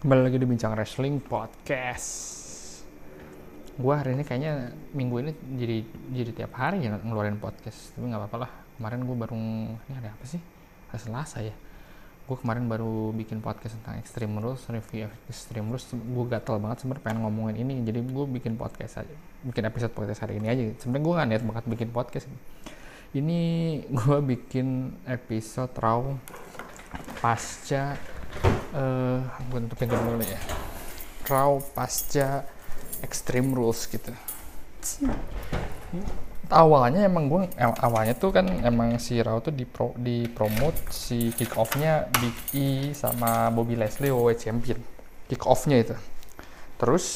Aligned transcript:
Kembali 0.00 0.32
lagi 0.32 0.40
di 0.40 0.48
Bincang 0.48 0.72
Wrestling 0.72 1.20
Podcast. 1.20 2.16
Gua 3.76 4.00
hari 4.00 4.16
ini 4.16 4.24
kayaknya 4.24 4.72
minggu 4.96 5.20
ini 5.20 5.36
jadi 5.60 5.76
jadi 6.16 6.30
tiap 6.40 6.56
hari 6.56 6.88
ya 6.88 6.96
ngeluarin 7.04 7.36
podcast. 7.36 7.92
Tapi 7.92 8.08
nggak 8.08 8.24
apa-apa 8.24 8.48
lah. 8.48 8.50
Kemarin 8.80 9.04
gue 9.04 9.12
baru 9.12 9.36
ini 9.76 9.92
ada 9.92 10.16
apa 10.16 10.24
sih? 10.24 10.40
Hari 10.88 11.04
Selasa 11.04 11.44
ya. 11.44 11.52
Gue 12.24 12.32
kemarin 12.40 12.64
baru 12.64 13.12
bikin 13.12 13.44
podcast 13.44 13.76
tentang 13.76 14.00
Extreme 14.00 14.40
Rules, 14.40 14.64
review 14.72 15.12
Extreme 15.28 15.68
Rules. 15.68 15.84
Gue 15.92 16.24
gatel 16.32 16.56
banget 16.56 16.80
sebenarnya 16.80 17.04
pengen 17.04 17.20
ngomongin 17.28 17.60
ini. 17.60 17.84
Jadi 17.84 18.00
gue 18.00 18.24
bikin 18.40 18.56
podcast 18.56 19.04
aja, 19.04 19.16
bikin 19.44 19.68
episode 19.68 19.92
podcast 19.92 20.24
hari 20.24 20.40
ini 20.40 20.48
aja. 20.48 20.64
Sebenarnya 20.80 21.04
gue 21.04 21.12
gak 21.12 21.28
niat 21.28 21.44
banget 21.44 21.64
bikin 21.76 21.88
podcast. 21.92 22.24
Ini 23.12 23.40
gue 24.00 24.18
bikin 24.24 24.96
episode 25.04 25.76
raw 25.76 26.00
pasca 27.20 28.00
uh, 28.74 29.18
gue 29.50 29.58
tutupin 29.66 29.90
dulu 29.90 30.22
ya. 30.22 30.40
Raw 31.26 31.62
pasca 31.74 32.46
extreme 33.04 33.52
rules 33.54 33.86
gitu. 33.88 34.12
Awalnya 36.50 37.06
emang 37.06 37.30
gue 37.30 37.46
awalnya 37.78 38.18
tuh 38.18 38.34
kan 38.34 38.46
emang 38.66 38.98
si 38.98 39.22
raw 39.22 39.38
tuh 39.38 39.54
di 39.54 39.62
pro, 39.62 39.94
si 40.90 41.30
kick 41.30 41.54
offnya 41.54 42.10
Big 42.18 42.34
E 42.56 42.90
sama 42.90 43.54
Bobby 43.54 43.78
Leslie 43.78 44.10
WWE 44.10 44.34
Champion. 44.34 44.82
Kick 45.30 45.46
offnya 45.46 45.78
itu. 45.78 45.94
Terus 46.74 47.06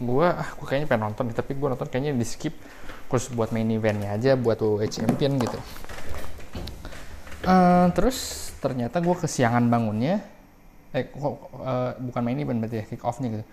gue 0.00 0.24
ah 0.24 0.48
gue 0.56 0.64
kayaknya 0.64 0.88
pengen 0.88 1.10
nonton 1.10 1.28
tapi 1.34 1.58
gue 1.58 1.68
nonton 1.68 1.90
kayaknya 1.90 2.14
di 2.14 2.26
skip. 2.26 2.54
Terus 3.10 3.26
buat 3.34 3.50
main 3.50 3.66
eventnya 3.66 4.14
aja 4.14 4.38
buat 4.38 4.62
WWE 4.62 4.86
Champion 4.86 5.34
gitu. 5.42 5.58
Uh, 7.42 7.90
terus 7.96 8.49
ternyata 8.60 9.00
gue 9.00 9.16
kesiangan 9.16 9.64
bangunnya 9.66 10.20
eh 10.90 11.06
kok 11.06 11.34
uh, 11.62 11.94
bukan 12.02 12.22
main 12.22 12.38
event 12.42 12.58
berarti 12.60 12.76
ya 12.82 12.84
kick 12.86 13.02
offnya 13.06 13.28
gitu. 13.30 13.44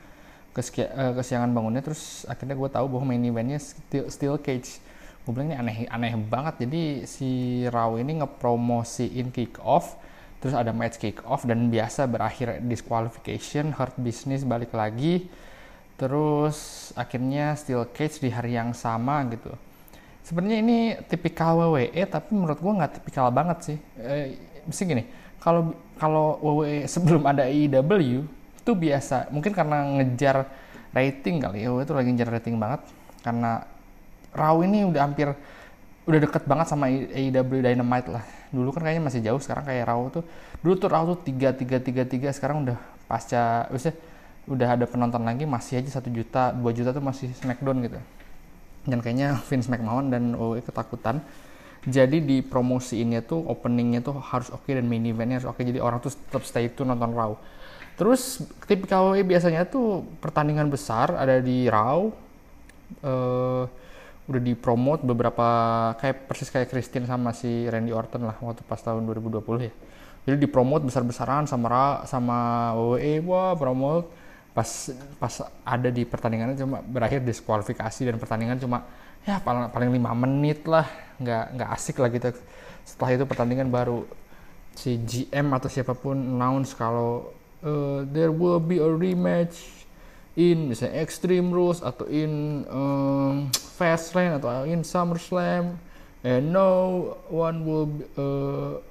Keski, 0.57 0.81
uh, 0.89 1.13
kesiangan 1.13 1.53
bangunnya 1.53 1.85
terus 1.85 2.25
akhirnya 2.25 2.57
gue 2.57 2.69
tahu 2.69 2.85
bahwa 2.89 3.13
main 3.13 3.21
eventnya 3.21 3.61
steel, 3.61 4.09
steel 4.09 4.35
cage. 4.41 4.81
Gue 5.21 5.31
bilang 5.37 5.53
ini 5.53 5.57
aneh 5.57 5.77
aneh 5.85 6.13
banget. 6.17 6.65
Jadi 6.65 7.05
si 7.05 7.29
Raw 7.69 7.93
ini 8.01 8.21
ngepromosiin 8.21 9.29
kick 9.29 9.61
off 9.61 9.97
terus 10.37 10.53
ada 10.53 10.69
match 10.69 11.01
kick 11.01 11.25
off 11.25 11.49
dan 11.49 11.73
biasa 11.73 12.05
berakhir 12.05 12.61
disqualification 12.65 13.73
hurt 13.73 13.93
business 14.01 14.41
balik 14.41 14.73
lagi. 14.73 15.29
Terus 15.97 16.89
akhirnya 16.97 17.53
steel 17.53 17.85
cage 17.93 18.17
di 18.17 18.29
hari 18.33 18.57
yang 18.57 18.73
sama 18.73 19.21
gitu. 19.29 19.53
Sebenarnya 20.25 20.57
ini 20.59 20.77
tipikal 21.05 21.53
WWE 21.53 22.01
tapi 22.09 22.33
menurut 22.33 22.57
gue 22.57 22.73
nggak 22.81 22.91
tipikal 22.97 23.29
banget 23.29 23.57
sih. 23.61 23.77
Eh, 24.01 24.37
mesti 24.67 24.83
gini 24.83 25.03
kalau 25.41 25.73
kalau 25.97 26.37
WWE 26.41 26.85
sebelum 26.93 27.23
ada 27.25 27.45
AEW 27.45 28.25
itu 28.67 28.71
biasa. 28.75 29.31
Mungkin 29.31 29.55
karena 29.55 29.87
ngejar 29.95 30.43
rating 30.91 31.39
kali 31.39 31.63
ya 31.63 31.71
WWE 31.71 31.87
itu 31.87 31.93
lagi 31.95 32.09
ngejar 32.11 32.29
rating 32.35 32.55
banget. 32.59 32.81
Karena 33.23 33.63
Raw 34.35 34.59
ini 34.61 34.83
udah 34.83 35.01
hampir 35.07 35.31
udah 36.07 36.19
deket 36.19 36.43
banget 36.47 36.67
sama 36.67 36.91
AEW 36.91 37.63
Dynamite 37.63 38.09
lah. 38.11 38.23
Dulu 38.51 38.75
kan 38.75 38.83
kayaknya 38.83 39.03
masih 39.07 39.23
jauh 39.23 39.39
sekarang 39.39 39.63
kayak 39.63 39.87
Raw 39.87 40.01
tuh 40.11 40.23
dulu 40.59 40.73
tuh 40.75 40.89
Raw 40.91 41.03
tuh 41.07 41.19
tiga 41.23 41.55
tiga 41.55 41.77
tiga 41.79 42.03
tiga 42.03 42.29
sekarang 42.35 42.67
udah 42.67 42.77
pasca 43.07 43.71
udah 43.71 43.93
udah 44.47 44.67
ada 44.79 44.85
penonton 44.87 45.23
lagi 45.27 45.43
masih 45.43 45.83
aja 45.83 45.99
satu 45.99 46.07
juta 46.07 46.55
dua 46.55 46.71
juta 46.71 46.91
tuh 46.91 47.03
masih 47.03 47.31
Smackdown 47.39 47.87
gitu. 47.87 47.99
Dan 48.87 48.99
kayaknya 49.03 49.39
Vince 49.47 49.67
McMahon 49.67 50.11
dan 50.11 50.35
WWE 50.35 50.63
ketakutan 50.63 51.19
jadi 51.85 52.17
di 52.17 52.41
promosi 52.41 53.05
ini 53.05 53.21
tuh 53.21 53.45
openingnya 53.45 54.01
tuh 54.01 54.17
harus 54.17 54.49
oke 54.49 54.65
okay 54.65 54.79
dan 54.79 54.89
main 54.89 55.03
eventnya 55.05 55.43
harus 55.43 55.49
oke. 55.51 55.61
Okay. 55.61 55.69
jadi 55.69 55.79
orang 55.83 56.01
tuh 56.01 56.15
tetap 56.15 56.43
stay 56.47 56.71
itu 56.71 56.81
nonton 56.81 57.13
Raw. 57.13 57.37
Terus 57.97 58.45
tipikal 58.69 59.13
WWE 59.13 59.25
biasanya 59.25 59.65
tuh 59.65 60.05
pertandingan 60.21 60.69
besar 60.69 61.17
ada 61.17 61.41
di 61.41 61.65
Raw 61.65 62.13
uh, 63.03 63.63
udah 64.27 64.41
dipromot 64.43 64.99
beberapa 65.01 65.47
kayak 65.97 66.27
persis 66.27 66.51
kayak 66.51 66.67
Christian 66.67 67.07
sama 67.07 67.31
si 67.31 67.65
Randy 67.71 67.95
Orton 67.95 68.27
lah 68.27 68.35
waktu 68.43 68.61
pas 68.67 68.79
tahun 68.83 69.07
2020 69.07 69.41
ya. 69.65 69.73
Jadi 70.27 70.43
dipromot 70.43 70.83
besar-besaran 70.83 71.47
sama 71.47 71.67
Ra, 71.71 71.87
sama 72.03 72.37
WWE 72.75 73.23
wah 73.23 73.55
promote. 73.55 74.11
Pas 74.51 74.91
pas 75.21 75.33
ada 75.63 75.87
di 75.87 76.03
pertandingannya 76.03 76.59
cuma 76.59 76.83
berakhir 76.83 77.23
diskualifikasi 77.23 78.01
dan 78.03 78.19
pertandingan 78.19 78.59
cuma 78.59 78.83
ya 79.27 79.43
paling 79.43 79.67
paling 79.75 79.89
lima 79.91 80.15
menit 80.15 80.63
lah. 80.63 80.87
Nggak 81.19 81.45
nggak 81.59 81.69
asik 81.75 81.99
lah 81.99 82.09
gitu. 82.09 82.31
Setelah 82.87 83.19
itu 83.19 83.23
pertandingan 83.27 83.67
baru 83.67 84.07
si 84.71 84.95
GM 85.03 85.51
atau 85.51 85.67
siapa 85.67 85.91
pun 85.91 86.15
announce 86.15 86.71
kalau 86.71 87.35
uh, 87.65 88.07
there 88.07 88.31
will 88.31 88.61
be 88.61 88.79
a 88.79 88.87
rematch 88.87 89.83
in 90.37 90.71
misalnya 90.71 91.01
Extreme 91.01 91.49
Rules 91.51 91.83
atau 91.83 92.05
in 92.07 92.63
um, 92.71 93.51
Fastlane 93.51 94.39
atau 94.39 94.63
in 94.63 94.87
SummerSlam. 94.87 95.75
And 96.25 96.49
no 96.49 96.69
one 97.29 97.63
will 97.67 97.87
uh, 98.17 98.81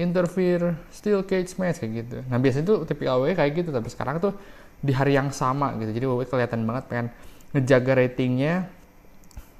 interfere. 0.00 0.74
Steel 0.90 1.20
cage 1.22 1.52
match 1.60 1.84
kayak 1.84 1.92
gitu. 2.04 2.16
Nah 2.26 2.40
biasanya 2.40 2.64
tuh 2.64 2.78
tipikal 2.88 3.22
WWE 3.22 3.36
kayak 3.36 3.52
gitu. 3.60 3.70
Tapi 3.70 3.88
sekarang 3.92 4.18
tuh 4.18 4.32
di 4.80 4.92
hari 4.94 5.14
yang 5.14 5.30
sama 5.34 5.76
gitu. 5.78 5.90
Jadi 5.92 6.04
WWE 6.08 6.26
kelihatan 6.26 6.64
banget 6.64 6.84
pengen 6.88 7.06
ngejaga 7.54 7.92
ratingnya 8.02 8.68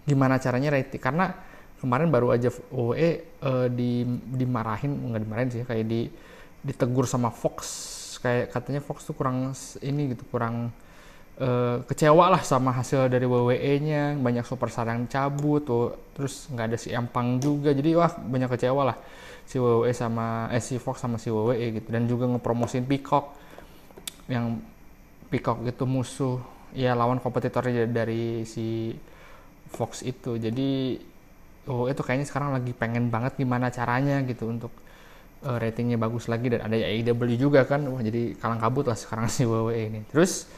gimana 0.06 0.39
caranya 0.39 0.71
rating 0.72 1.03
karena 1.03 1.34
kemarin 1.83 2.09
baru 2.09 2.33
aja 2.33 2.49
WWE 2.72 3.11
uh, 3.43 3.69
di 3.69 4.06
dimarahin 4.33 5.12
nggak 5.12 5.22
dimarahin 5.22 5.50
sih 5.53 5.62
kayak 5.67 5.87
di 5.87 6.09
ditegur 6.65 7.05
sama 7.05 7.28
Fox 7.28 7.67
kayak 8.22 8.50
katanya 8.55 8.81
Fox 8.81 9.05
tuh 9.05 9.15
kurang 9.15 9.53
ini 9.84 10.17
gitu 10.17 10.25
kurang 10.33 10.72
uh, 11.39 11.84
kecewa 11.84 12.33
lah 12.33 12.43
sama 12.43 12.72
hasil 12.72 13.06
dari 13.12 13.28
WWE-nya 13.28 14.17
banyak 14.17 14.44
superstar 14.47 14.89
yang 14.89 15.05
cabut 15.06 15.62
tuh 15.62 15.94
terus 16.17 16.49
nggak 16.49 16.67
ada 16.73 16.78
si 16.81 16.91
Empang 16.91 17.38
juga 17.38 17.77
jadi 17.77 17.93
wah 17.94 18.11
banyak 18.17 18.50
kecewa 18.56 18.83
lah 18.94 18.97
si 19.47 19.61
WWE 19.62 19.93
sama 19.94 20.50
eh, 20.50 20.62
si 20.65 20.81
Fox 20.81 20.99
sama 20.99 21.21
si 21.21 21.31
WWE 21.31 21.83
gitu 21.83 21.88
dan 21.93 22.09
juga 22.09 22.27
ngepromosin 22.27 22.83
Peacock 22.83 23.37
yang 24.27 24.59
Peacock 25.31 25.62
itu 25.62 25.84
musuh 25.87 26.43
ya 26.75 26.99
lawan 26.99 27.23
kompetitornya 27.23 27.87
dari 27.87 28.43
si 28.43 28.91
Fox 29.76 30.00
itu. 30.00 30.41
Jadi 30.41 30.97
oh 31.69 31.91
itu 31.92 32.00
kayaknya 32.00 32.26
sekarang 32.26 32.56
lagi 32.56 32.72
pengen 32.72 33.12
banget 33.12 33.37
gimana 33.37 33.69
caranya 33.69 34.25
gitu 34.25 34.48
untuk 34.48 34.72
uh, 35.44 35.59
ratingnya 35.60 36.00
bagus 36.00 36.31
lagi 36.32 36.48
dan 36.48 36.64
ada 36.64 36.75
AEW 36.81 37.37
juga 37.37 37.69
kan. 37.69 37.84
Wah 37.92 38.00
jadi 38.00 38.32
kalang 38.41 38.59
kabut 38.62 38.88
lah 38.88 38.97
sekarang 38.97 39.28
si 39.34 39.44
WWE 39.44 39.92
ini. 39.92 40.00
Terus 40.09 40.48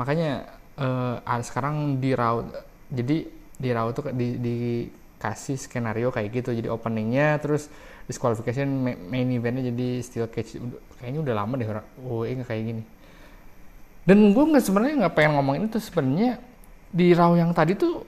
makanya 0.00 0.48
uh, 0.80 1.20
sekarang 1.44 2.00
di 2.00 2.16
Raw 2.16 2.40
jadi 2.88 3.28
di 3.62 3.68
Raw 3.70 3.92
tuh 3.92 4.10
di, 4.16 4.40
dikasih 4.40 5.60
skenario 5.60 6.08
kayak 6.08 6.42
gitu. 6.42 6.56
Jadi 6.56 6.72
openingnya 6.72 7.36
terus 7.38 7.68
disqualification 8.08 8.66
main 9.10 9.28
eventnya 9.30 9.68
jadi 9.70 9.88
steel 10.02 10.26
cage. 10.32 10.58
Kayaknya 10.98 11.20
udah 11.20 11.34
lama 11.36 11.54
deh 11.58 11.68
WWE 12.00 12.42
nggak 12.42 12.48
kayak 12.48 12.64
gini. 12.64 12.82
Dan 14.02 14.34
gue 14.34 14.44
nggak 14.50 14.64
sebenarnya 14.66 14.94
nggak 15.06 15.14
pengen 15.14 15.32
ngomongin 15.38 15.62
itu. 15.70 15.78
Sebenarnya 15.78 16.42
di 16.92 17.14
Raw 17.14 17.32
yang 17.38 17.54
tadi 17.54 17.78
tuh 17.78 18.02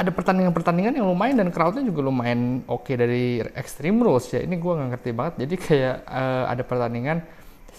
ada 0.00 0.10
pertandingan-pertandingan 0.16 0.96
yang 0.96 1.04
lumayan 1.04 1.36
dan 1.36 1.52
crowdnya 1.52 1.84
juga 1.84 2.00
lumayan 2.00 2.64
oke 2.64 2.88
okay 2.88 2.94
dari 2.96 3.44
Extreme 3.52 4.00
Rules 4.00 4.32
ya. 4.32 4.40
Ini 4.40 4.56
gue 4.56 4.72
nggak 4.72 4.88
ngerti 4.96 5.10
banget. 5.12 5.34
Jadi 5.44 5.54
kayak 5.60 5.96
uh, 6.08 6.44
ada 6.48 6.62
pertandingan 6.64 7.20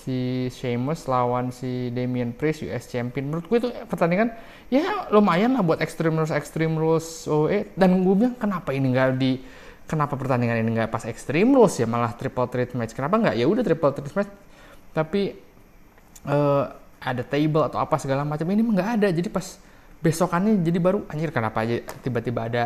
si 0.06 0.50
Sheamus 0.54 1.10
lawan 1.10 1.50
si 1.50 1.90
Damian 1.90 2.30
Priest 2.38 2.62
US 2.70 2.86
Champion. 2.86 3.26
Menurut 3.26 3.46
gue 3.50 3.58
itu 3.58 3.70
pertandingan 3.90 4.38
ya 4.70 5.10
lumayan 5.10 5.58
lah 5.58 5.66
buat 5.66 5.82
Extreme 5.82 6.22
Rules 6.22 6.30
Extreme 6.30 6.78
Rules 6.78 7.26
OE 7.26 7.74
dan 7.74 8.06
gue 8.06 8.14
bilang 8.14 8.38
kenapa 8.38 8.70
ini 8.70 8.94
nggak 8.94 9.10
di 9.18 9.42
kenapa 9.90 10.14
pertandingan 10.14 10.62
ini 10.62 10.70
nggak 10.78 10.94
pas 10.94 11.10
Extreme 11.10 11.58
Rules 11.58 11.74
ya? 11.82 11.90
Malah 11.90 12.14
triple 12.14 12.46
threat 12.54 12.78
match. 12.78 12.94
Kenapa 12.94 13.18
nggak? 13.18 13.36
Ya 13.42 13.50
udah 13.50 13.66
triple 13.66 13.92
threat 13.98 14.14
match. 14.14 14.32
Tapi 14.94 15.34
uh, 16.30 16.70
ada 17.02 17.26
table 17.26 17.66
atau 17.66 17.82
apa 17.82 17.98
segala 17.98 18.22
macam 18.22 18.46
ini 18.46 18.62
nggak 18.62 18.90
ada. 19.02 19.08
Jadi 19.10 19.26
pas 19.26 19.58
besokannya 20.02 20.66
jadi 20.66 20.80
baru 20.82 21.06
anjir 21.08 21.30
kenapa 21.30 21.62
aja 21.62 21.82
tiba-tiba 22.02 22.50
ada 22.50 22.64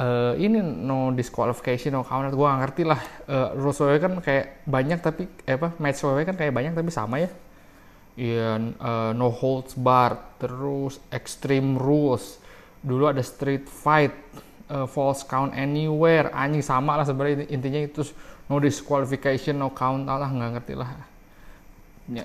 uh, 0.00 0.32
ini 0.40 0.60
no 0.60 1.12
disqualification 1.12 1.92
no 1.92 2.02
counter 2.02 2.32
gue 2.32 2.46
gak 2.48 2.60
ngerti 2.64 2.82
lah 2.88 3.00
uh, 3.28 3.52
rules 3.52 3.78
WWE 3.78 4.00
kan 4.00 4.12
kayak 4.24 4.64
banyak 4.64 4.98
tapi 5.04 5.28
eh, 5.44 5.54
apa 5.54 5.76
match 5.76 6.00
WWE 6.00 6.24
kan 6.24 6.36
kayak 6.40 6.52
banyak 6.56 6.72
tapi 6.72 6.88
sama 6.88 7.20
ya 7.20 7.30
Iya, 8.14 8.62
uh, 8.78 9.10
no 9.10 9.26
holds 9.26 9.74
bar, 9.74 10.38
terus 10.38 11.02
extreme 11.10 11.74
rules. 11.74 12.38
Dulu 12.78 13.10
ada 13.10 13.18
street 13.26 13.66
fight, 13.66 14.14
uh, 14.70 14.86
false 14.86 15.26
count 15.26 15.50
anywhere, 15.50 16.30
anjing 16.30 16.62
sama 16.62 16.94
lah 16.94 17.02
sebenarnya 17.02 17.50
intinya 17.50 17.82
itu 17.82 18.06
no 18.46 18.62
disqualification, 18.62 19.58
no 19.58 19.74
count 19.74 20.06
lah 20.06 20.30
nggak 20.30 20.50
ngerti 20.62 20.74
lah. 20.78 20.94
Ya, 22.06 22.22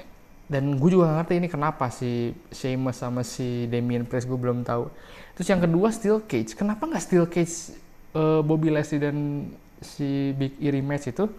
dan 0.49 0.81
gue 0.81 0.89
juga 0.89 1.13
gak 1.13 1.17
ngerti 1.23 1.33
ini 1.37 1.47
kenapa 1.47 1.93
si 1.93 2.33
Sheamus 2.49 2.97
sama 2.97 3.21
si 3.21 3.69
Damian 3.69 4.01
Priest 4.09 4.25
gue 4.25 4.35
belum 4.35 4.65
tahu. 4.65 4.89
Terus 5.37 5.47
yang 5.53 5.61
kedua 5.61 5.93
Steel 5.93 6.25
Cage. 6.25 6.57
Kenapa 6.57 6.89
nggak 6.89 7.03
Steel 7.05 7.29
Cage 7.29 7.77
uh, 8.17 8.41
Bobby 8.41 8.73
Leslie 8.73 8.97
dan 8.97 9.45
si 9.79 10.33
Big 10.33 10.57
E 10.57 10.73
rematch 10.73 11.13
itu 11.13 11.29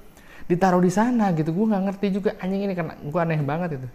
ditaruh 0.47 0.79
di 0.79 0.95
sana 0.95 1.35
gitu? 1.35 1.51
Gue 1.51 1.75
nggak 1.75 1.83
ngerti 1.91 2.07
juga. 2.15 2.31
Anjing 2.39 2.71
ini 2.71 2.75
karena 2.79 2.95
gue 2.97 3.21
aneh 3.21 3.43
banget 3.43 3.83
itu. 3.83 3.89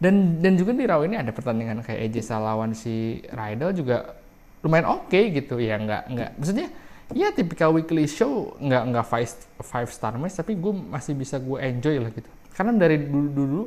Dan 0.00 0.38
dan 0.38 0.54
juga 0.54 0.70
di 0.70 0.86
Raw 0.86 1.02
ini 1.02 1.18
ada 1.18 1.34
pertandingan 1.34 1.82
kayak 1.82 2.08
AJ 2.08 2.30
lawan 2.38 2.72
si 2.72 3.20
Riddle 3.26 3.74
juga 3.74 4.16
lumayan 4.62 4.86
oke 4.86 5.10
okay, 5.10 5.34
gitu. 5.34 5.58
Ya 5.58 5.82
nggak 5.82 6.02
nggak. 6.14 6.30
Maksudnya 6.38 6.70
ya 7.10 7.34
tipikal 7.34 7.74
weekly 7.74 8.06
show 8.06 8.54
nggak 8.62 8.82
nggak 8.86 9.06
five 9.10 9.28
five 9.66 9.90
star 9.90 10.14
match 10.14 10.38
tapi 10.38 10.54
gue 10.54 10.72
masih 10.72 11.18
bisa 11.18 11.42
gue 11.42 11.58
enjoy 11.58 11.98
lah 11.98 12.14
gitu. 12.14 12.30
Karena 12.54 12.72
dari 12.78 13.02
dulu 13.02 13.28
dulu 13.34 13.62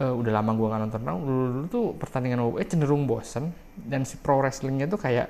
uh, 0.00 0.14
udah 0.14 0.32
lama 0.40 0.50
gue 0.56 0.66
nggak 0.66 0.80
nonton. 0.88 1.02
Raw 1.04 1.18
dulu 1.18 1.44
dulu 1.50 1.66
tuh 1.70 1.84
pertandingan 1.98 2.40
WWE 2.42 2.64
cenderung 2.66 3.04
bosen. 3.06 3.54
Dan 3.74 4.02
si 4.08 4.18
pro 4.18 4.40
wrestlingnya 4.40 4.90
tuh 4.90 4.98
kayak 4.98 5.28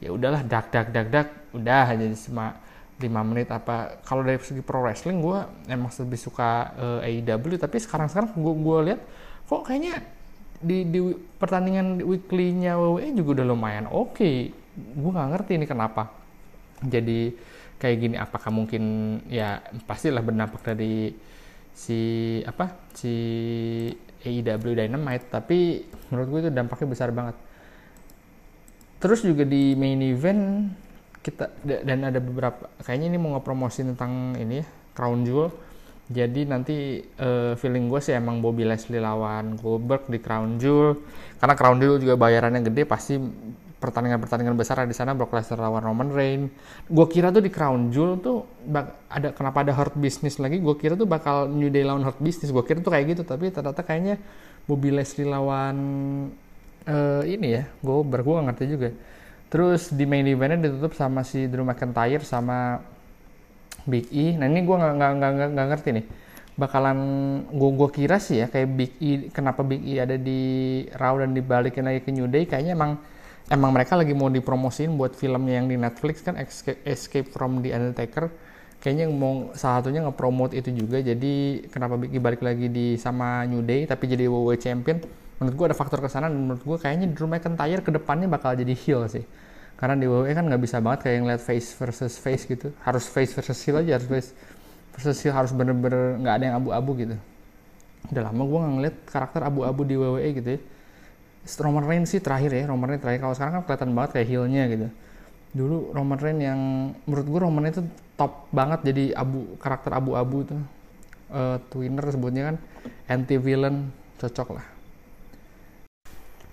ya 0.00 0.10
udahlah 0.10 0.42
dak 0.42 0.72
dak 0.72 0.90
dak 0.90 1.06
dak. 1.10 1.28
Udah 1.54 1.90
aja 1.90 2.06
cuma 2.26 2.58
5 3.00 3.28
menit 3.28 3.48
apa. 3.48 4.02
Kalau 4.04 4.22
dari 4.26 4.38
segi 4.42 4.62
pro 4.64 4.82
wrestling 4.82 5.22
gue 5.22 5.38
emang 5.70 5.90
lebih 5.90 6.20
suka 6.20 6.74
uh, 6.76 7.00
eh, 7.06 7.22
AEW 7.22 7.56
tapi 7.56 7.76
sekarang 7.80 8.10
sekarang 8.10 8.34
gue 8.36 8.54
gue 8.60 8.78
lihat 8.92 9.00
kok 9.50 9.66
kayaknya 9.66 9.98
di, 10.60 10.84
di 10.86 11.00
pertandingan 11.40 12.04
weekly-nya 12.04 12.76
WWE 12.76 13.16
juga 13.16 13.40
udah 13.40 13.46
lumayan 13.48 13.86
oke. 13.88 14.20
Okay. 14.20 14.36
gue 14.80 15.10
nggak 15.10 15.30
ngerti 15.34 15.52
ini 15.58 15.66
kenapa. 15.66 16.08
Jadi 16.80 17.34
kayak 17.80 17.96
gini 17.96 18.16
apakah 18.20 18.52
mungkin 18.52 18.84
ya 19.32 19.64
pastilah 19.88 20.20
berdampak 20.20 20.60
dari 20.60 21.16
si 21.74 22.00
apa 22.44 22.76
si 22.92 23.14
AEW 24.20 24.76
Dynamite 24.76 25.32
tapi 25.32 25.86
menurut 26.12 26.28
gue 26.28 26.40
itu 26.48 26.50
dampaknya 26.52 26.88
besar 26.88 27.10
banget. 27.14 27.36
Terus 29.00 29.24
juga 29.24 29.48
di 29.48 29.72
main 29.78 30.00
event 30.04 30.68
kita 31.20 31.52
dan 31.64 32.04
ada 32.04 32.20
beberapa 32.20 32.68
kayaknya 32.84 33.16
ini 33.16 33.18
mau 33.20 33.36
ngepromosi 33.36 33.84
tentang 33.92 34.36
ini 34.36 34.60
ya 34.60 34.66
Crown 34.92 35.24
Jewel. 35.24 35.48
Jadi 36.10 36.42
nanti 36.42 37.06
uh, 37.22 37.54
feeling 37.54 37.86
gue 37.86 38.02
sih 38.02 38.18
emang 38.18 38.42
Bobby 38.42 38.66
Leslie 38.66 38.98
lawan 38.98 39.54
Goldberg 39.54 40.10
di 40.10 40.18
Crown 40.18 40.58
Jewel. 40.58 40.98
Karena 41.38 41.54
Crown 41.54 41.78
Jewel 41.78 42.02
juga 42.02 42.18
bayarannya 42.18 42.66
gede 42.66 42.82
pasti 42.82 43.14
pertandingan-pertandingan 43.80 44.54
besar 44.54 44.84
di 44.84 44.92
sana 44.92 45.16
Brock 45.16 45.32
Lesnar 45.32 45.58
lawan 45.64 45.80
Roman 45.80 46.12
Reigns 46.12 46.52
gue 46.86 47.06
kira 47.08 47.32
tuh 47.32 47.40
di 47.40 47.48
Crown 47.48 47.88
Jewel 47.88 48.20
tuh 48.20 48.44
ada 49.08 49.32
kenapa 49.32 49.64
ada 49.64 49.72
Hurt 49.72 49.96
Business 49.96 50.36
lagi 50.36 50.60
gue 50.60 50.74
kira 50.76 50.94
tuh 50.94 51.08
bakal 51.08 51.48
New 51.48 51.72
Day 51.72 51.82
lawan 51.82 52.04
Hurt 52.04 52.20
Business 52.20 52.52
gue 52.52 52.62
kira 52.62 52.84
tuh 52.84 52.92
kayak 52.92 53.16
gitu 53.16 53.22
tapi 53.24 53.48
ternyata 53.48 53.80
kayaknya 53.80 54.20
Bobby 54.68 54.92
Leslie 54.92 55.24
lawan 55.24 55.76
uh, 56.84 57.22
ini 57.24 57.48
ya 57.56 57.62
gue 57.80 57.96
gak 58.04 58.44
ngerti 58.52 58.64
juga 58.68 58.92
Terus 59.50 59.90
di 59.90 60.06
main 60.06 60.22
eventnya 60.30 60.70
ditutup 60.70 60.94
sama 60.94 61.26
si 61.26 61.50
Drew 61.50 61.66
McIntyre 61.66 62.22
sama 62.22 62.78
Big 63.82 64.06
E. 64.14 64.38
Nah 64.38 64.46
ini 64.46 64.62
gue 64.62 64.76
nggak 64.78 64.94
nggak 64.94 65.32
nggak 65.50 65.68
ngerti 65.74 65.88
nih. 65.98 66.06
Bakalan 66.54 66.98
gue 67.50 67.70
gue 67.74 67.88
kira 67.90 68.22
sih 68.22 68.38
ya 68.38 68.46
kayak 68.46 68.68
Big 68.78 68.92
E 69.02 69.10
kenapa 69.34 69.66
Big 69.66 69.82
E 69.82 69.98
ada 69.98 70.14
di 70.14 70.40
Raw 70.94 71.18
dan 71.18 71.34
dibalikin 71.34 71.82
lagi 71.82 72.06
ke 72.06 72.14
New 72.14 72.30
Day 72.30 72.46
kayaknya 72.46 72.78
emang 72.78 72.94
emang 73.50 73.74
mereka 73.74 73.98
lagi 73.98 74.14
mau 74.14 74.30
dipromosin 74.30 74.94
buat 74.94 75.18
filmnya 75.18 75.60
yang 75.60 75.66
di 75.66 75.76
Netflix 75.76 76.22
kan 76.22 76.38
Escape, 76.38 77.28
from 77.28 77.60
the 77.60 77.74
Undertaker. 77.74 78.30
Kayaknya 78.80 79.12
mau 79.12 79.52
salah 79.52 79.84
satunya 79.84 80.00
nge-promote 80.08 80.56
itu 80.56 80.72
juga. 80.72 81.04
Jadi 81.04 81.66
kenapa 81.68 82.00
E 82.00 82.16
balik 82.16 82.40
lagi 82.40 82.72
di 82.72 82.96
sama 82.96 83.44
New 83.44 83.60
Day 83.60 83.84
tapi 83.84 84.08
jadi 84.08 84.24
WWE 84.24 84.56
Champion 84.56 85.20
menurut 85.40 85.56
gue 85.56 85.66
ada 85.72 85.76
faktor 85.76 86.04
ke 86.04 86.08
sana 86.12 86.28
dan 86.28 86.36
menurut 86.36 86.60
gue 86.60 86.76
kayaknya 86.76 87.08
Drew 87.16 87.24
McIntyre 87.24 87.80
ke 87.80 87.90
depannya 87.90 88.28
bakal 88.28 88.52
jadi 88.52 88.76
heel 88.76 89.08
sih 89.08 89.24
karena 89.80 89.96
di 89.96 90.04
WWE 90.04 90.36
kan 90.36 90.44
nggak 90.44 90.60
bisa 90.60 90.76
banget 90.84 91.08
kayak 91.08 91.14
yang 91.16 91.26
lihat 91.32 91.40
face 91.40 91.72
versus 91.72 92.20
face 92.20 92.44
gitu 92.44 92.68
harus 92.84 93.08
face 93.08 93.32
versus 93.32 93.56
heel 93.64 93.80
aja 93.80 93.96
harus 93.96 94.04
face 94.04 94.30
versus 94.92 95.16
heel 95.24 95.32
harus 95.32 95.56
bener-bener 95.56 96.20
nggak 96.20 96.34
ada 96.36 96.44
yang 96.44 96.56
abu-abu 96.60 96.92
gitu 97.00 97.16
udah 98.12 98.22
lama 98.28 98.42
gue 98.44 98.60
ngeliat 98.60 98.96
karakter 99.08 99.40
abu-abu 99.48 99.80
di 99.88 99.94
WWE 99.96 100.28
gitu 100.36 100.48
ya 100.52 100.60
Roman 101.44 101.84
Reigns 101.84 102.12
sih 102.12 102.20
terakhir 102.20 102.52
ya 102.52 102.64
Roman 102.68 102.94
Reigns 102.94 103.02
terakhir. 103.02 103.20
Kalau 103.24 103.34
sekarang 103.34 103.52
kan 103.60 103.62
kelihatan 103.66 103.90
banget 103.96 104.10
kayak 104.18 104.28
heelnya 104.28 104.62
gitu. 104.68 104.86
Dulu 105.50 105.76
Roman 105.96 106.18
Reigns 106.20 106.42
yang 106.44 106.60
menurut 107.08 107.26
gue 107.26 107.40
Roman 107.40 107.64
itu 107.68 107.82
top 108.14 108.46
banget. 108.52 108.80
Jadi 108.92 109.04
abu 109.16 109.56
karakter 109.58 109.92
abu-abu 109.96 110.38
tuh. 110.44 110.62
Uh, 111.30 111.62
twinner 111.70 112.02
sebutnya 112.10 112.42
kan 112.50 112.56
anti 113.06 113.38
villain 113.38 113.94
cocok 114.18 114.48
lah. 114.58 114.66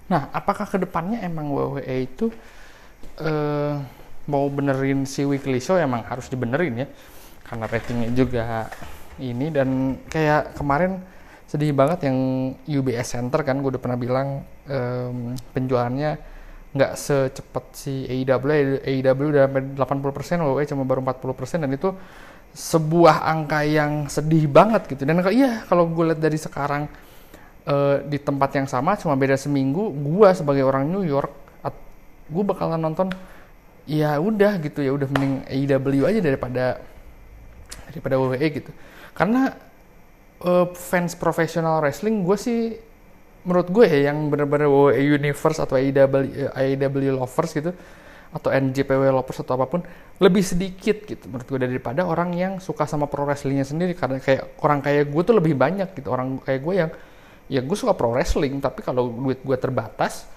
Nah, 0.07 0.29
apakah 0.31 0.69
ke 0.69 0.77
depannya 0.79 1.19
emang 1.25 1.51
WWE 1.51 1.97
itu 2.05 2.29
uh, 3.19 3.81
mau 4.29 4.45
benerin 4.53 5.03
si 5.03 5.25
weekly 5.27 5.59
show 5.59 5.75
emang 5.75 6.05
harus 6.05 6.31
dibenerin 6.31 6.85
ya? 6.85 6.87
Karena 7.43 7.65
ratingnya 7.67 8.09
juga 8.13 8.69
ini 9.17 9.49
dan 9.49 9.97
kayak 10.07 10.55
kemarin 10.55 11.01
sedih 11.47 11.71
banget 11.71 12.11
yang 12.11 12.17
UBS 12.67 13.15
Center 13.15 13.41
kan, 13.41 13.59
gue 13.63 13.71
udah 13.71 13.81
pernah 13.81 13.95
bilang 13.95 14.43
um, 14.67 15.33
penjualannya 15.55 16.35
nggak 16.75 16.93
secepat 16.99 17.65
si 17.73 18.03
AEW, 18.05 18.83
AEW 18.83 19.25
udah 19.31 19.47
sampai 19.47 19.63
80%, 19.73 20.43
WWE 20.43 20.67
cuma 20.67 20.83
baru 20.83 20.99
40% 21.01 21.63
dan 21.63 21.71
itu 21.71 21.89
sebuah 22.51 23.23
angka 23.23 23.63
yang 23.63 24.11
sedih 24.11 24.45
banget 24.51 24.85
gitu. 24.91 25.07
Dan 25.07 25.23
iya 25.31 25.63
kalau 25.65 25.87
gue 25.87 26.11
lihat 26.11 26.19
dari 26.19 26.35
sekarang 26.35 26.91
uh, 27.63 28.03
di 28.03 28.19
tempat 28.19 28.53
yang 28.59 28.67
sama 28.67 28.99
cuma 28.99 29.15
beda 29.15 29.39
seminggu 29.39 29.89
gue 29.89 30.29
sebagai 30.35 30.67
orang 30.67 30.85
New 30.85 31.07
York 31.07 31.47
gue 32.27 32.43
bakalan 32.43 32.79
nonton 32.79 33.07
ya 33.87 34.19
udah 34.19 34.59
gitu 34.59 34.83
ya 34.83 34.91
udah 34.91 35.07
mending 35.07 35.47
AEW 35.47 36.03
aja 36.03 36.19
daripada 36.19 36.83
daripada 37.87 38.15
WWE 38.19 38.47
gitu 38.51 38.71
karena 39.15 39.55
uh, 40.43 40.67
fans 40.73 41.17
profesional 41.17 41.81
wrestling 41.81 42.21
gue 42.21 42.37
sih 42.37 42.59
menurut 43.47 43.71
gue 43.71 43.85
ya 43.87 44.11
yang 44.11 44.27
benar-benar 44.27 44.67
WWE 44.67 44.99
Universe 45.15 45.63
atau 45.63 45.79
AEW, 45.79 46.51
AEW 46.51 47.15
lovers 47.15 47.55
gitu 47.55 47.71
atau 48.27 48.51
NJPW 48.51 49.07
lovers 49.07 49.39
atau 49.39 49.55
apa 49.55 49.65
pun 49.71 49.81
lebih 50.19 50.43
sedikit 50.43 51.07
gitu 51.07 51.31
menurut 51.31 51.47
gue 51.47 51.59
daripada 51.63 52.03
orang 52.03 52.35
yang 52.35 52.53
suka 52.59 52.83
sama 52.83 53.07
pro 53.07 53.23
wrestlingnya 53.23 53.63
sendiri. 53.63 53.95
Karena 53.95 54.19
kayak 54.19 54.59
orang 54.59 54.83
kayak 54.83 55.07
gue 55.07 55.23
tuh 55.23 55.35
lebih 55.39 55.55
banyak 55.55 55.95
gitu. 55.95 56.11
Orang 56.11 56.43
kayak 56.43 56.61
gue 56.61 56.73
yang 56.75 56.91
ya 57.47 57.63
gue 57.63 57.77
suka 57.79 57.95
pro 57.95 58.11
wrestling 58.11 58.59
tapi 58.59 58.83
kalau 58.83 59.07
duit 59.07 59.39
gue 59.39 59.55
terbatas 59.55 60.27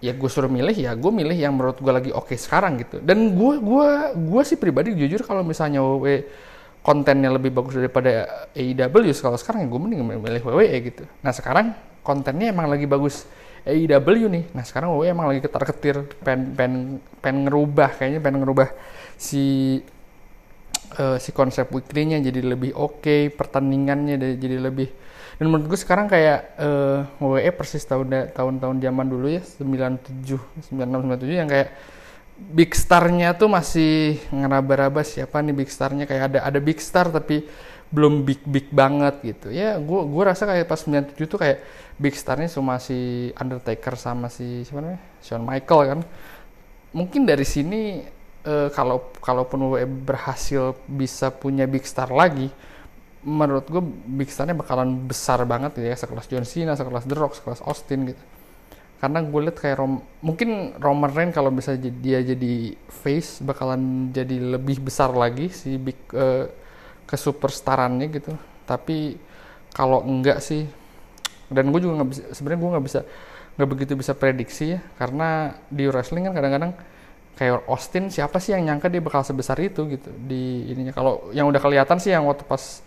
ya 0.00 0.16
gue 0.16 0.30
suruh 0.32 0.48
milih 0.48 0.72
ya 0.72 0.96
gue 0.96 1.12
milih 1.12 1.36
yang 1.36 1.52
menurut 1.52 1.76
gue 1.76 1.92
lagi 1.92 2.10
oke 2.10 2.32
okay 2.32 2.40
sekarang 2.40 2.80
gitu. 2.80 3.04
Dan 3.04 3.36
gue 3.36 3.60
gue 3.60 3.88
gue 4.16 4.42
sih 4.48 4.56
pribadi 4.56 4.96
jujur 4.96 5.20
kalau 5.20 5.44
misalnya 5.44 5.84
WWE 5.84 6.24
kontennya 6.86 7.34
lebih 7.34 7.50
bagus 7.50 7.74
daripada 7.74 8.46
AEW 8.54 9.10
kalau 9.18 9.34
sekarang 9.34 9.66
ya 9.66 9.68
gue 9.74 9.80
mending 9.82 10.06
milih 10.06 10.42
WWE 10.46 10.76
gitu. 10.86 11.02
Nah 11.18 11.34
sekarang 11.34 11.74
kontennya 12.06 12.54
emang 12.54 12.70
lagi 12.70 12.86
bagus 12.86 13.26
AEW 13.66 14.30
nih. 14.30 14.44
Nah 14.54 14.62
sekarang 14.62 14.94
WWE 14.94 15.10
emang 15.10 15.26
lagi 15.26 15.42
ketar 15.42 15.66
ketir 15.66 16.06
pen 16.22 16.54
pen 16.54 17.02
pen 17.18 17.42
ngerubah 17.42 17.98
kayaknya 17.98 18.22
pen 18.22 18.38
ngerubah 18.38 18.70
si 19.18 19.82
uh, 21.02 21.18
si 21.18 21.34
konsep 21.34 21.66
weekly-nya 21.74 22.22
jadi 22.22 22.54
lebih 22.54 22.70
oke 22.78 23.02
okay, 23.02 23.34
pertandingannya 23.34 24.38
jadi 24.38 24.62
lebih. 24.62 24.86
Dan 25.42 25.50
menurut 25.50 25.74
gue 25.74 25.80
sekarang 25.82 26.06
kayak 26.06 26.54
uh, 26.62 27.02
eh, 27.18 27.26
WWE 27.26 27.50
persis 27.50 27.82
tahun 27.82 28.30
tahun-tahun 28.30 28.78
zaman 28.78 29.06
dulu 29.10 29.26
ya 29.26 29.42
97 29.42 30.70
96 30.70 30.70
97 30.70 31.34
yang 31.34 31.50
kayak 31.50 31.74
big 32.36 32.76
starnya 32.76 33.32
tuh 33.32 33.48
masih 33.48 34.20
ngeraba-raba 34.28 35.00
siapa 35.02 35.40
nih 35.40 35.56
big 35.56 35.70
starnya. 35.72 36.04
Kayak 36.04 36.32
ada 36.32 36.38
ada 36.52 36.58
big 36.60 36.78
star 36.78 37.08
tapi 37.08 37.48
belum 37.88 38.26
big 38.26 38.42
big 38.44 38.66
banget 38.70 39.14
gitu. 39.24 39.48
Ya 39.50 39.80
gue 39.80 40.00
gue 40.04 40.22
rasa 40.22 40.44
kayak 40.44 40.66
pas 40.68 40.80
97 40.80 41.16
tuh 41.26 41.38
kayak 41.40 41.58
big 41.96 42.14
starnya 42.14 42.48
cuma 42.52 42.76
si 42.76 43.30
Undertaker 43.38 43.94
sama 43.96 44.28
si 44.28 44.62
siapa 44.68 44.84
namanya? 44.84 45.02
Shawn 45.24 45.44
Michael 45.44 45.82
kan. 45.88 46.00
Mungkin 46.96 47.28
dari 47.28 47.44
sini 47.44 48.04
uh, 48.44 48.68
kalau 48.72 49.12
kalaupun 49.20 49.72
WWE 49.72 49.88
berhasil 49.88 50.76
bisa 50.86 51.32
punya 51.32 51.64
big 51.64 51.84
star 51.84 52.12
lagi 52.12 52.48
menurut 53.26 53.66
gue 53.66 53.82
big 54.06 54.30
starnya 54.30 54.54
bakalan 54.54 55.08
besar 55.08 55.42
banget 55.42 55.74
gitu 55.78 55.86
ya. 55.90 55.96
Sekelas 55.98 56.26
John 56.30 56.46
Cena, 56.46 56.78
sekelas 56.78 57.04
The 57.10 57.16
Rock, 57.18 57.34
sekelas 57.38 57.60
Austin 57.66 58.14
gitu. 58.14 58.22
Karena 58.96 59.20
gue 59.20 59.40
liat 59.44 59.58
kayak 59.60 59.76
Rom, 59.76 60.00
mungkin 60.24 60.72
Roman 60.80 61.12
Reigns 61.12 61.36
kalau 61.36 61.52
bisa 61.52 61.76
dia 61.76 62.24
jadi 62.24 62.72
face 62.88 63.44
bakalan 63.44 64.08
jadi 64.08 64.56
lebih 64.56 64.80
besar 64.80 65.12
lagi 65.12 65.52
si 65.52 65.76
big 65.76 66.00
uh, 66.16 66.48
ke 67.04 67.16
superstarannya 67.16 68.08
gitu. 68.08 68.32
Tapi 68.64 69.20
kalau 69.76 70.00
enggak 70.00 70.40
sih 70.40 70.64
dan 71.52 71.70
gue 71.70 71.78
juga 71.78 72.02
nggak 72.02 72.10
bisa 72.10 72.22
sebenarnya 72.34 72.60
gue 72.64 72.70
nggak 72.72 72.86
bisa 72.88 73.00
nggak 73.60 73.68
begitu 73.68 73.92
bisa 74.00 74.12
prediksi 74.16 74.64
ya. 74.74 74.80
Karena 74.96 75.52
di 75.68 75.84
wrestling 75.92 76.32
kan 76.32 76.34
kadang-kadang 76.34 76.72
kayak 77.36 77.68
Austin 77.68 78.08
siapa 78.08 78.40
sih 78.40 78.56
yang 78.56 78.64
nyangka 78.64 78.88
dia 78.88 79.04
bakal 79.04 79.20
sebesar 79.20 79.60
itu 79.60 79.84
gitu 79.92 80.08
di 80.24 80.72
ininya. 80.72 80.96
Kalau 80.96 81.28
yang 81.36 81.52
udah 81.52 81.60
kelihatan 81.60 82.00
sih 82.00 82.16
yang 82.16 82.24
waktu 82.24 82.48
pas 82.48 82.80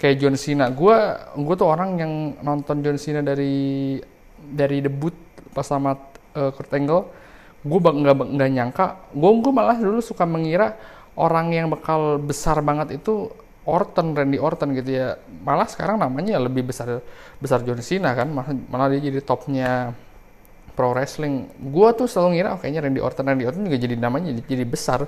kayak 0.00 0.16
John 0.16 0.40
Cena. 0.40 0.72
Gue 0.72 0.96
gue 1.36 1.54
tuh 1.60 1.68
orang 1.68 2.00
yang 2.00 2.12
nonton 2.40 2.80
John 2.80 2.96
Cena 2.96 3.20
dari 3.20 4.00
dari 4.40 4.80
debut 4.80 5.12
pas 5.52 5.66
sama 5.66 5.98
uh, 6.38 6.50
Kurt 6.54 6.72
Angle 6.72 7.06
gue 7.60 7.78
nggak 7.78 8.16
nggak 8.40 8.50
nyangka 8.56 8.86
gue 9.12 9.30
gue 9.44 9.52
malah 9.52 9.76
dulu 9.76 10.00
suka 10.00 10.24
mengira 10.24 10.80
orang 11.18 11.52
yang 11.52 11.66
bakal 11.68 12.16
besar 12.16 12.62
banget 12.64 12.96
itu 12.96 13.28
Orton, 13.68 14.16
Randy 14.16 14.40
Orton 14.40 14.72
gitu 14.72 14.90
ya. 14.96 15.20
Malah 15.44 15.68
sekarang 15.68 16.00
namanya 16.00 16.40
lebih 16.40 16.64
besar 16.64 17.04
besar 17.36 17.60
John 17.62 17.80
Cena 17.84 18.16
kan, 18.16 18.28
malah, 18.32 18.88
dia 18.88 19.12
jadi 19.12 19.20
topnya 19.20 19.92
pro 20.72 20.96
wrestling. 20.96 21.52
Gua 21.70 21.92
tuh 21.92 22.08
selalu 22.08 22.40
ngira 22.40 22.56
oh, 22.56 22.58
kayaknya 22.58 22.88
Randy 22.88 23.00
Orton, 23.04 23.24
Randy 23.28 23.44
Orton 23.44 23.62
juga 23.68 23.78
jadi 23.78 23.94
namanya 24.00 24.32
jadi, 24.32 24.42
jadi 24.48 24.64
besar. 24.64 25.00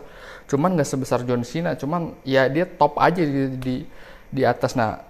Cuman 0.46 0.76
nggak 0.76 0.88
sebesar 0.88 1.24
John 1.24 1.42
Cena, 1.48 1.74
cuman 1.74 2.12
ya 2.28 2.46
dia 2.52 2.68
top 2.68 3.00
aja 3.00 3.24
di 3.24 3.56
di, 3.56 3.74
di 4.28 4.42
atas. 4.44 4.76
Nah, 4.76 5.00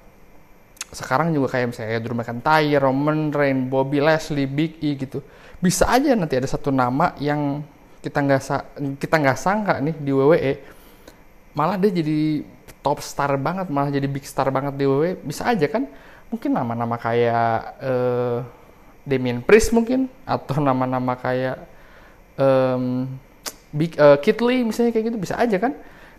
sekarang 0.93 1.33
juga 1.33 1.57
kayak 1.57 1.73
misalnya 1.73 1.99
Drew 2.05 2.13
McIntyre, 2.13 2.85
Roman 2.85 3.33
Reigns, 3.33 3.67
Bobby 3.73 3.99
Lashley, 3.99 4.45
Big 4.45 4.77
E 4.85 4.95
gitu. 4.95 5.25
Bisa 5.59 5.89
aja 5.89 6.13
nanti 6.13 6.37
ada 6.37 6.45
satu 6.45 6.69
nama 6.69 7.17
yang 7.17 7.65
kita 8.05 8.19
nggak 8.19 8.41
kita 8.99 9.15
nggak 9.17 9.39
sangka 9.39 9.79
nih 9.79 9.95
di 9.95 10.11
WWE 10.11 10.53
malah 11.55 11.79
dia 11.79 11.93
jadi 11.95 12.43
top 12.83 12.99
star 12.99 13.39
banget 13.39 13.71
malah 13.71 13.95
jadi 13.95 14.11
big 14.11 14.27
star 14.27 14.51
banget 14.51 14.75
di 14.75 14.85
WWE 14.85 15.23
bisa 15.23 15.47
aja 15.47 15.65
kan? 15.71 15.87
Mungkin 16.33 16.51
nama-nama 16.51 16.97
kayak 16.97 17.57
uh, 17.79 18.39
Damien 19.05 19.45
Priest 19.45 19.71
mungkin 19.71 20.09
atau 20.25 20.59
nama-nama 20.59 21.15
kayak 21.15 21.57
um, 22.41 23.07
Big 23.73 23.97
uh, 23.97 24.21
Kid 24.21 24.41
Lee 24.45 24.65
misalnya 24.65 24.93
kayak 24.93 25.13
gitu 25.13 25.19
bisa 25.21 25.37
aja 25.39 25.57
kan? 25.57 25.73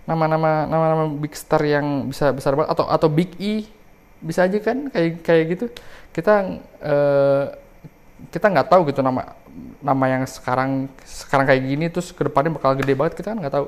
Nama-nama 0.03 0.68
nama-nama 0.68 1.06
big 1.15 1.32
star 1.32 1.63
yang 1.63 2.12
bisa 2.12 2.34
besar 2.36 2.58
banget 2.58 2.75
atau 2.75 2.86
atau 2.92 3.08
Big 3.08 3.34
E 3.39 3.63
bisa 4.24 4.48
aja 4.48 4.58
kan 4.63 4.88
kayak 4.88 5.22
kayak 5.22 5.44
gitu. 5.53 5.65
Kita 6.15 6.34
uh, 6.80 7.46
kita 8.32 8.48
nggak 8.48 8.68
tahu 8.72 8.88
gitu 8.89 9.03
nama 9.03 9.36
nama 9.84 10.06
yang 10.08 10.24
sekarang 10.24 10.88
sekarang 11.03 11.46
kayak 11.46 11.62
gini 11.68 11.86
terus 11.92 12.15
ke 12.15 12.24
depannya 12.24 12.56
bakal 12.56 12.74
gede 12.80 12.96
banget 12.96 13.13
kita 13.20 13.36
kan 13.36 13.39
nggak 13.44 13.53
tahu. 13.53 13.68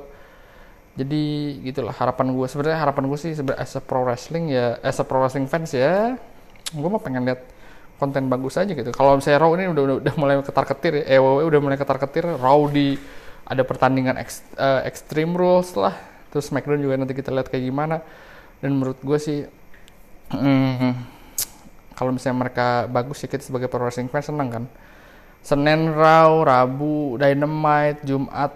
Jadi 0.95 1.23
gitulah 1.67 1.91
harapan 1.91 2.31
gue 2.31 2.47
sebenarnya 2.47 2.79
harapan 2.79 3.03
gue 3.11 3.19
sih 3.19 3.35
sebenarnya 3.35 3.59
as 3.59 3.75
a 3.75 3.83
pro 3.83 4.07
wrestling 4.07 4.55
ya 4.55 4.79
as 4.79 4.95
a 4.95 5.03
pro 5.03 5.19
wrestling 5.19 5.43
fans 5.43 5.75
ya 5.75 6.15
gue 6.71 6.89
mau 6.89 7.03
pengen 7.03 7.27
lihat 7.27 7.43
konten 7.99 8.27
bagus 8.27 8.55
aja 8.59 8.71
gitu. 8.71 8.91
Kalau 8.91 9.19
misalnya 9.19 9.39
Raw 9.43 9.51
ini 9.55 9.71
udah 9.71 9.83
udah, 9.83 9.95
udah 10.03 10.13
mulai 10.19 10.35
ketar 10.43 10.65
ketir 10.67 10.93
ya 11.03 11.15
eh, 11.15 11.19
udah 11.19 11.59
mulai 11.59 11.77
ketar 11.79 11.97
ketir 11.99 12.25
Raw 12.27 12.59
di 12.71 12.95
ada 13.45 13.61
pertandingan 13.61 14.17
ex, 14.17 14.41
uh, 14.57 14.81
Extreme 14.83 15.37
Rules 15.37 15.77
lah 15.77 15.93
terus 16.33 16.51
SmackDown 16.51 16.81
juga 16.81 16.99
nanti 16.99 17.15
kita 17.15 17.31
lihat 17.31 17.47
kayak 17.47 17.63
gimana. 17.63 18.03
Dan 18.59 18.75
menurut 18.75 18.99
gue 18.99 19.19
sih 19.19 19.47
mm, 20.33 20.91
kalau 21.95 22.11
misalnya 22.11 22.47
mereka 22.47 22.67
bagus 22.91 23.23
sih 23.23 23.29
kita 23.31 23.45
sebagai 23.45 23.71
pro 23.71 23.83
wrestling 23.85 24.11
fans 24.11 24.27
senang 24.27 24.49
kan? 24.51 24.65
Senin 25.45 25.93
Raw, 25.93 26.41
Rabu 26.41 27.21
Dynamite, 27.21 28.01
Jumat 28.03 28.51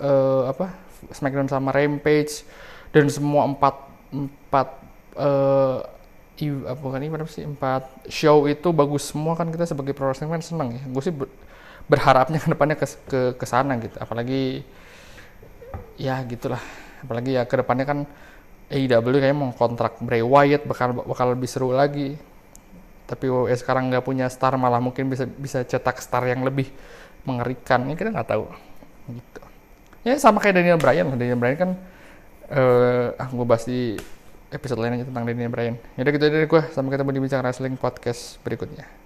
uh, 0.00 0.48
apa? 0.48 0.72
SmackDown 1.12 1.46
sama 1.46 1.70
Rampage 1.70 2.42
dan 2.90 3.06
semua 3.12 3.44
empat 3.44 3.76
empat 4.10 4.68
uh, 5.20 5.84
apa 6.66 6.80
bukan 6.80 7.00
ini 7.00 7.12
sih? 7.28 7.44
Empat 7.44 8.08
show 8.08 8.48
itu 8.48 8.68
bagus 8.72 9.12
semua 9.12 9.36
kan? 9.36 9.48
Kita 9.52 9.68
sebagai 9.68 9.92
pro 9.92 10.08
wrestling 10.10 10.32
fans 10.32 10.48
senang 10.48 10.74
ya. 10.74 10.82
Gue 10.88 11.02
sih 11.04 11.14
berharapnya 11.86 12.42
ke 12.42 12.48
depannya 12.50 12.76
ke 12.76 12.86
ke 13.06 13.20
ke 13.38 13.46
sana 13.46 13.76
gitu. 13.78 13.96
Apalagi 14.00 14.64
ya 16.00 16.20
gitulah. 16.24 16.60
Apalagi 17.04 17.36
ya 17.36 17.44
ke 17.44 17.54
depannya 17.60 17.84
kan 17.84 17.98
AEW 18.66 19.22
kayaknya 19.22 19.38
mau 19.38 19.54
kontrak 19.54 20.02
Bray 20.02 20.22
Wyatt 20.26 20.66
bakal 20.66 21.02
bakal 21.06 21.32
lebih 21.34 21.46
seru 21.46 21.70
lagi. 21.70 22.18
Tapi 23.06 23.30
WWE 23.30 23.54
sekarang 23.54 23.86
nggak 23.86 24.02
punya 24.02 24.26
star 24.26 24.58
malah 24.58 24.82
mungkin 24.82 25.06
bisa 25.06 25.26
bisa 25.26 25.62
cetak 25.62 26.02
star 26.02 26.26
yang 26.26 26.42
lebih 26.42 26.66
mengerikan. 27.22 27.86
Ini 27.86 27.94
kita 27.94 28.10
nggak 28.10 28.28
tahu. 28.30 28.44
Gitu. 29.06 29.40
Ya 30.02 30.18
sama 30.18 30.42
kayak 30.42 30.58
Daniel 30.58 30.78
Bryan 30.78 31.14
Daniel 31.14 31.38
Bryan 31.38 31.56
kan 31.58 31.70
uh, 32.50 33.14
ah 33.14 33.28
gue 33.30 33.46
bahas 33.46 33.66
di 33.66 33.94
episode 34.50 34.78
lain 34.78 35.02
aja 35.02 35.06
tentang 35.06 35.24
Daniel 35.26 35.50
Bryan. 35.50 35.74
Yaudah 35.98 36.12
gitu 36.14 36.24
dari 36.30 36.46
gue, 36.46 36.62
sampai 36.70 36.90
ketemu 36.94 37.10
di 37.10 37.20
Bincang 37.22 37.42
Wrestling 37.42 37.76
Podcast 37.78 38.38
berikutnya. 38.46 38.86